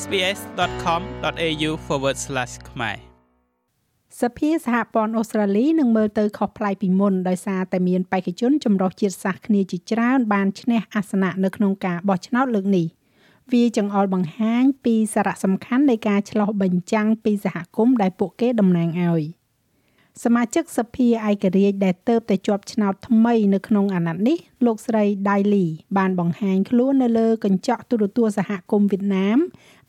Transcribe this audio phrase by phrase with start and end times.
[0.00, 1.70] sbs.com.au/
[2.70, 2.96] ខ្មែរ
[4.20, 12.86] សភាសហព័ន្ធអូស្ត្រាលីនឹងមើលទៅខុសប្លែកពីមុនដោយសារតែមានបេក្ខជនចម្រុះជាតិសាសន៍គ្នាជាច្រើនបានឈ្នះអាសនៈនៅក្នុងការបោះឆ្នោតលើកនេះ
[13.52, 19.22] វាចង្អុលបង្ហាញពីសារៈសំខាន់នៃការឆ្លោះបញ្ចាំងពីសហគមន៍ដែលពួកគេតំណាងឲ្យ។
[20.20, 25.66] សមាជិកសភាឯករាជ្យដែលទៅតែជាប់ឆ្នោតថ្មីនៅក្នុងអាណត្តិនេះលោកស្រី Daily
[25.96, 29.38] បានបង្ហាញខ្លួននៅលើកញ្ចក់ទូរទស្សន៍សហគមន៍វៀតណាម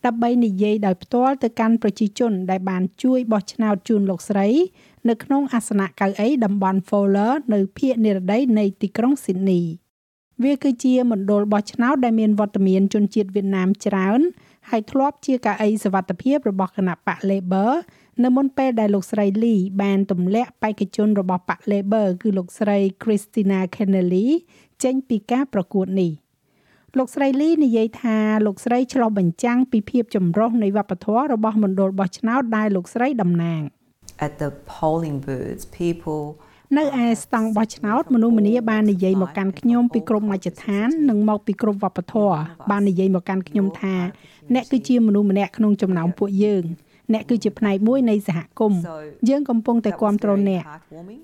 [0.06, 4.48] ដើម្បីនិយាយដោយផ្ទាល់ទៅកាន់ប្រជាជនដែលបានជួយបោះឆ្នោតជូនលោកស្រី
[5.08, 9.64] នៅក្នុងអាសនៈកៅអីតំបន់ Fowler នៅភាគនិរតីនៃទីក្រុង Sydney
[10.42, 14.20] វាគឺជាមណ្ឌលបោះឆ្នោតដែលមានវត្តមានជនជាតិវៀតណាមច្រើន
[14.70, 17.72] ហើយធ្លាប់ជាកៅអីសវត្ថភាពរបស់គណៈបក Labor
[18.24, 24.26] នៅមុនពេលដែលលោកស្រី Lee បានទម្លាក់បេក្ខជនរបស់បក Labor គឺលោកស្រី Christina Kennelly
[24.84, 26.12] ចេញពីការប្រកួតនេះ
[26.98, 33.62] លោកស្រី Lee និយាយថាលោកស្រីឆ្លុះបញ្ចាំងពីភាពចម្រុះនៃវប្បធម៌របស់មណ្ឌលបោះឆ្នោតដែលលោកស្រីតំណាង
[34.26, 36.22] At the polling booths people
[36.78, 42.36] នៅឯស្តង់បោះឆ្នោតមនុស្សម្នាបាននិយាយមកកាន់ខ្ញុំពីក្រុមមជ្ឈដ្ឋាននិងមកពីក្រុមវប្បធម៌
[42.70, 43.94] បាននិយាយមកកាន់ខ្ញុំថា
[44.54, 46.64] អ្នកគឺជាមនុស្សម្នាក់ក្នុងចំណោមពួកយើង
[47.12, 48.80] អ្នកគឺជាផ្នែកមួយនៃសហគមន៍
[49.28, 50.64] យើងកំពុងតែគ្រប់គ្រងអ្នក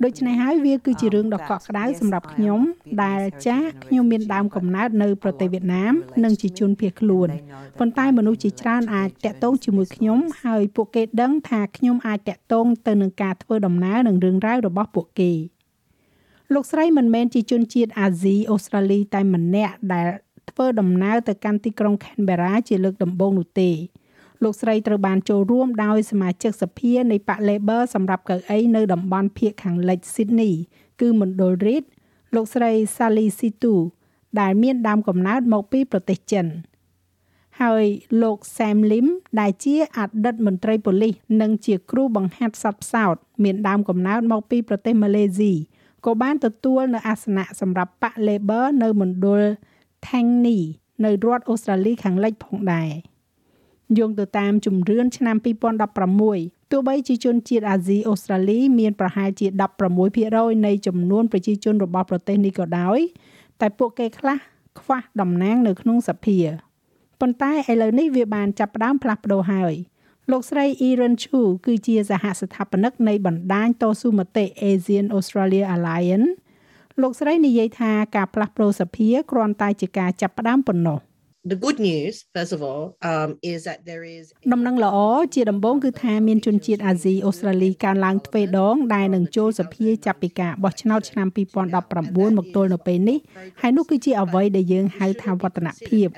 [0.05, 2.61] ដូច្នេះហើយវាគឺជារឿងដ៏កក់ក្ដៅសម្រាប់ខ្ញុំ
[3.05, 5.93] ដែលចាស់ខ្ញុំមានដើមកំណើតនៅប្រទេសវៀតណាម
[6.25, 7.29] និងជាជនភៀសខ្លួន
[7.79, 15.33] ប៉ុន្តែមនុស្សជាច្រើនអាចតាក់ទងជាមួយខ្ញុំហើយពួកគេដឹងថាខ្ញុំអាចតាក់ទងទៅនឹងការធ្វើដំណើរនិងរឿងរ៉ាវរបស់ពួកគេ
[16.55, 20.09] លោកស្រីមិនមែនជាជនជាតិអាស៊ីអូស្ត្រាលីតែម្នាក់ដែល
[20.51, 23.71] ធ្វើដំណើរទៅកាន់ទីក្រុង Canberra ជាលើកដំបូងនោះទេ
[24.43, 30.53] លោកស្រីត្រូវបានចូលរួមដោយសមាជិកសភានៃបក Labor សម្រាប់កៅអីនៅតំបន់ភាគខាងលិច Sydney
[31.01, 31.85] គឺមណ្ឌល Reid
[32.35, 33.75] លោកស្រី Sally Situ
[34.41, 36.47] ដែលមានដើមកំណើតមកពីប្រទេសចិន
[37.61, 37.85] ហើយ
[38.23, 39.07] លោក Sam Lim
[39.41, 45.53] ដែលជាអតីតមន្ត្រីប៉ូលីសនិងជាគ្រូបង្ហាត់សត្វផ្សោតមានដើមកំណើតមកពីប្រទេសម៉ាឡេស៊ី
[46.05, 49.43] ក៏បានទទួលនៅអាសនៈសម្រាប់បក Labor នៅមណ្ឌល
[50.07, 50.61] Tangney
[51.05, 52.91] នៅរដ្ឋអូស្ត្រាលីខាងលិចផងដែរ។
[53.99, 55.37] យោងទៅតាមជំរឿនឆ្នាំ
[56.05, 59.47] 2016ទោះបីជាជនជាតិអាស៊ីអូស្ត្រាលីមានប្រហែលជា
[60.07, 62.99] 16%នៃចំនួនប្រជាជនរបស់ប្រទេសនេះក៏ដោយ
[63.61, 64.39] តែពួកគេខ្លះ
[64.81, 66.39] ខ្វះតំណាងនៅក្នុងសភា
[67.21, 69.75] ប៉ុន្តែឥឡូវនេះវាបានចាប់ផ្ដើមផ្លាស់ប្ដូរហើយ
[70.31, 76.31] លោកស្រី Erin Chu គឺជាសហស្ថាបនិកនៃបណ្ដាញតស៊ូមតិ Asian Australia Alliance
[77.03, 80.99] លោកស្រីនិយាយថាការផ្លាស់ប្ដូរសភាគ្រាន់តែជាការចាប់ផ្ដើមប៉ុណ្ណោះ
[81.45, 84.99] the good news first of all um is that there is ដំណឹងល្អ
[85.35, 91.29] ជាដំបូងគឺថាមានជនជាតិអាស៊ីអូស្ត្រាលីកើនឡើងទ្វេដងដែលនឹងចូលសភាចាប់ពីការបោះឆ្នោតឆ្នាំ
[91.79, 93.19] 2019មកទល់នៅពេលនេះ
[93.61, 96.09] ហើយនោះគឺជាអ្វីដែលយើងហៅថាវឌ្ឍនភាព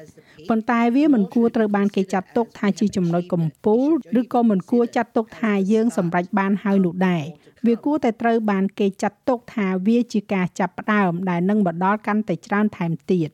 [0.49, 3.91] ប៉ុន្តែវាមិនគួរត្រូវបានគេចាត់ទុកថាជាចំណុចកំពូល
[4.21, 7.25] ឬក៏មិនគួរចាត់ទុកថាយើងសម្រេចបានហើយនោះដែរ
[7.67, 13.31] វាគួរតែត្រូវបានគេចាត់ទុកថាវាជាការចាប់ផ្ដើមដែលនឹងមកដល់កាន់តែច្រើនថែមទៀត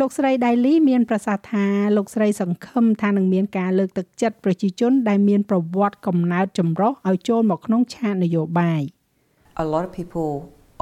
[0.00, 1.66] លោកស្រីដៃលីមានប្រសាសន៍ថា
[1.96, 8.82] លោកស្រីសង្ឃឹមថានឹងមានការលើកទឹកចិត្តប្រជាជនដែលមានប្រវត្តិកំណើតចម្រុះឲ្យចូលមកក្នុងឆាកនយោបាយ
[9.64, 10.32] A lot of people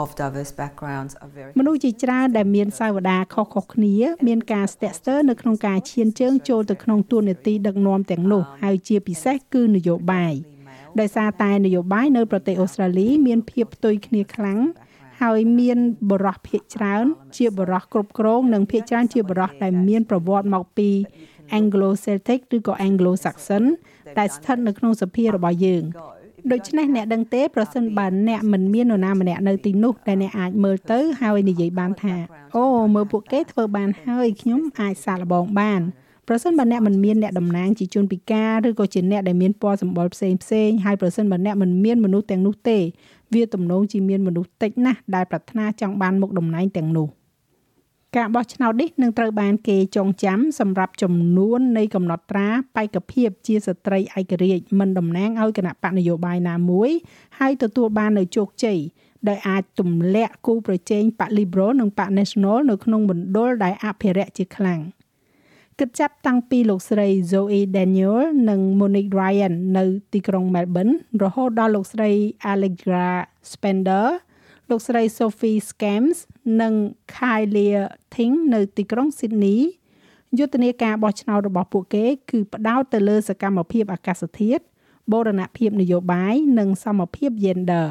[0.02, 3.96] of diverse backgrounds are very មនុស្សជាច្រើនដែលមានសាវតាខុសៗគ្នា
[4.28, 10.34] មានការស្ទាក់ស្ទើរនៅក្នុងការឈានជើងចូលទៅក្នុងទួនាទីដឹកនាំទាំងនោះហើយជាពិសេសគឺនយោបាយ
[11.00, 14.60] ដោយសារតែនយោបាយនៅប្រទេសអូស្ត្រាលីមានភាពផ្ទុយគ្នាខ្លាំង
[15.20, 15.78] ហើយមាន
[16.10, 17.04] បរោះភាកច្រើន
[17.36, 20.90] ជាបរោះគ្រប់គ្រងនិងភាកច្រើនជាបរោះដែលមានប្រវត្តិមកពី
[21.58, 23.64] Anglo-Celtic ឬក៏ Anglo-Saxon
[24.18, 25.84] ដែលស្ថិតនៅក្នុងសភារបស់យើង
[26.52, 32.14] ដូច្នេះអ្នកដឹងទេប្រសិនបើអ្នកមិនមាននរណាម្នាក់នៅទីនោះដែលអ្នកអាចមើលទៅហើយនិយាយបានថា
[32.56, 32.64] អូ
[32.94, 35.80] មើលពួកគេធ្វើបានហើយខ្ញុំអាចសាកល្បងបាន
[36.32, 42.78] ប្រសិនបើអ្នកមិនមានអ្នកតំណាងជាជនពិការឬក៏ជាអ្នកដែលមានពណ៌សម្បុរផ្សេងផ្សេងហើយប្រសិនបើអ្នកមិនមានមនុស្សទាំងនោះទេ
[43.34, 47.08] វាទំនងជាមានមនុស្សតិចណាស់ដែលប្រាថ្នាចង់បានមុខតំណែងទាំងនោះ
[48.16, 56.90] ការបោះឆ្នោតនេះនឹងត្រូវបានគេចងចាំសម្រាប់ចំនួននៃកំណត់ត្រាបេក្ខភាពជាស្ត្រីឯករាជ្យមិនតំណាងឲ្យគណៈបកនយោបាយណាមួយ
[57.38, 58.78] ហើយទទួលបាននៅជោគជ័យ
[59.28, 64.80] ដោយអាចទម្លាក់គូប្រជែងបក Liberal និងបក National នៅក្នុងមណ្ឌលដែលអភិរក្សជាខ្លាំង។
[65.80, 68.16] គិតចាប់តាំងពីលោកស្រី Zoe Daniel
[68.48, 72.10] និង Monique Ryan នៅទីក្រុង Melbourne រហូតដល់លោកស្រី
[72.52, 73.08] Allegra
[73.52, 74.06] Spender
[74.70, 76.18] លោកស្រី Sophie Scams
[76.60, 76.74] និង
[77.14, 77.74] Kylie
[78.14, 79.60] Ting នៅទីក្រុង Sydney
[80.38, 84.62] យុទ្ធនាការបោះឆ្នោតរបស់ពួកគេ គឺផ្ដោតទៅលើសកម្មភាពអាកាសធាតុ
[85.12, 87.86] បូរណភាពនយោបាយនិងសមភាព gender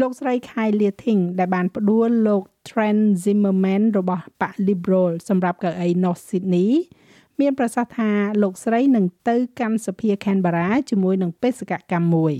[0.00, 6.70] លោកស្រី Kylie Ting ដែលបានផ្ដួលលោក Trent Zimmerman របស់បក Liberal សម្រាប់កៅអី North Sydney
[7.40, 8.10] មានប្រសាសន៍ថា
[8.42, 12.36] លោកស្រីនឹងទៅកាន់សភា Canberra ជាមួយនឹងបេសកកម្មមួយ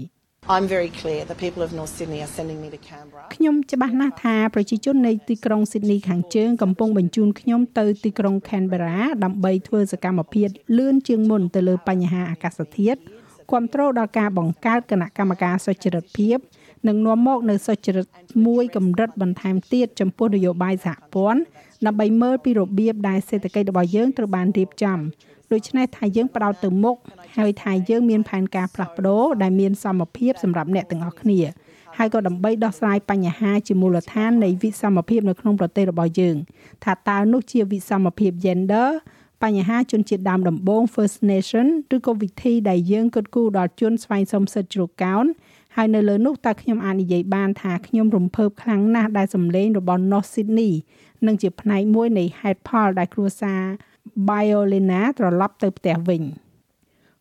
[0.57, 3.25] I'm very clear the people of North Sydney are sending me to Canberra.
[3.35, 10.49] ខ្ញុំច្បាស់ណាស់ថាប្រជាជននៃទីក្រុង Sydney ខាងជើងកំពុងបញ្ជូនខ្ញុំទៅទីក្រុង Canberra ដើម្បីធ្វើសកម្មភាព
[10.79, 13.01] លឿនជាងមុនទៅលើបញ្ហាអាកាសធាតុ
[13.51, 16.39] គ្រប់គ្រងដល់ការបង្កើតគណៈកម្មការសុចរិតភាព
[16.89, 18.07] និងនាំមកនៅសុចរិត
[18.47, 21.41] មួយកម្រិតបន្ថែមទៀតចំពោះនយោបាយសហព័ន្ធ
[21.87, 24.99] ដើម្បីមើលពីរបៀបដែលសេដ្ឋកិច្ចរបស់យើងត្រូវបានរៀបចំ
[25.53, 26.97] ដូច្នេះថាយើងផ្ដោតទៅមុខ
[27.37, 31.41] ហើយថាយើងមានផែនការផ្លាស់ប្ដូរដែលមានសមភាពសម្រាប់អ្នកទាំងអស់គ្នា
[31.99, 36.37] ហើយក៏ដើម្បីដោះស្រាយបញ្ហាជាមូលដ្ឋាននៃវិសមភាពនៅក្នុងប្រទេសរបស់យើង
[36.85, 38.89] ថាតើនោះជាវិសមភាព gender
[39.43, 41.67] បញ្ហាជនជាតិដើមដំបូង First Nation
[41.97, 45.27] ឬក៏វិធីដែលយើងគិតគូរដល់ជនស្វែងសុំសិទ្ធិជ្រកកោន
[45.77, 50.73] ហើយនៅលើនោះតើខ្ញុំអាចនិយាយបានថាខ្ញុំរំភើបខ្លាំងណាស់ដែលសម្លេងរបស់ North Sydney
[51.27, 53.63] នឹងជាផ្នែកមួយនៃហេតុផលដែលគ្រួសារ
[54.29, 56.23] Biolina ត្រឡប់ទៅផ្ទះវិញ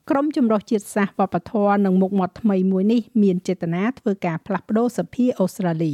[0.10, 5.94] ក្រមចម្រុះជាតិសាសន៍វប្បធម៌និងមុខមាត់ថ្មីមួយនេះមានចេតនាធ្វើការផ្លាស់ប្ដូរសភាអូស្ត្រាលី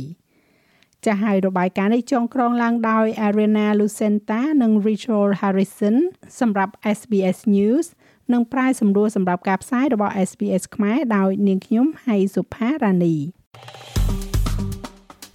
[1.06, 5.98] ចាស់ហើយរបាយការណ៍នេះចងក្រងឡើងដោយ Arena Lucenta និង Rachel Harrison
[6.40, 7.86] សម្រាប់ SBS News
[8.34, 13.16] និងប្រាយសម្រួលសម្រាប់ការផ្សាយរបស់ SBS ខ្មែរដោយនាងខ្ញុំហៃសុផារ៉ានី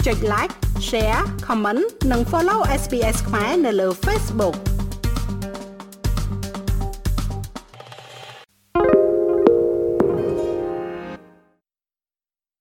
[0.06, 0.54] ចុច like
[0.88, 4.56] share comment និង follow SBS ខ្មែរនៅលើ Facebook